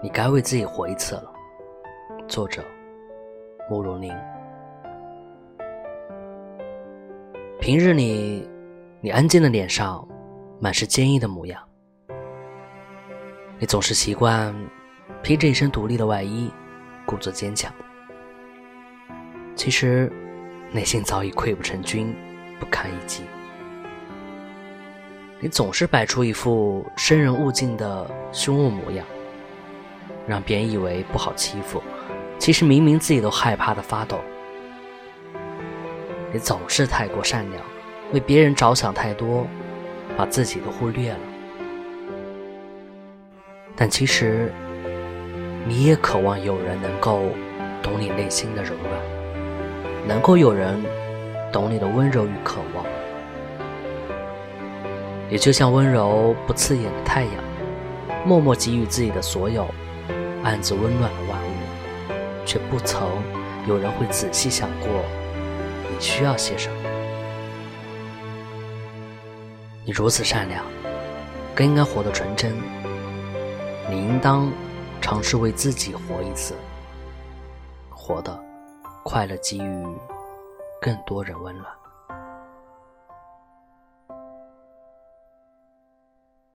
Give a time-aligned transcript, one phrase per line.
[0.00, 1.32] 你该为自己活一次了。
[2.28, 2.64] 作者：
[3.68, 4.14] 慕容宁。
[7.58, 8.48] 平日里，
[9.00, 10.06] 你安静的脸上
[10.60, 11.60] 满是坚毅的模样。
[13.58, 14.54] 你总是习惯
[15.20, 16.48] 披着一身独立的外衣，
[17.04, 17.72] 故作坚强。
[19.56, 20.12] 其实，
[20.70, 22.14] 内心早已溃不成军，
[22.60, 23.24] 不堪一击。
[25.40, 29.04] 你总是摆出一副生人勿近的凶恶模样。
[30.28, 31.82] 让别人以为不好欺负，
[32.38, 34.20] 其实明明自己都害怕的发抖。
[36.30, 37.62] 你总是太过善良，
[38.12, 39.46] 为别人着想太多，
[40.18, 41.18] 把自己都忽略了。
[43.74, 44.52] 但其实，
[45.66, 47.22] 你也渴望有人能够
[47.82, 50.84] 懂你内心的柔软，能够有人
[51.50, 52.84] 懂你的温柔与渴望。
[55.30, 57.32] 也就像温柔不刺眼的太阳，
[58.26, 59.66] 默默给予自己的所有。
[60.44, 63.08] 暗自温暖了万物，却不曾
[63.66, 64.88] 有人会仔细想过
[65.90, 66.76] 你需要些什么。
[69.84, 70.64] 你如此善良，
[71.54, 72.54] 更应该活得纯真。
[73.90, 74.52] 你应当
[75.00, 76.54] 尝试为自己活一次，
[77.90, 78.38] 活得
[79.02, 79.86] 快乐，给予
[80.80, 81.77] 更多人温暖。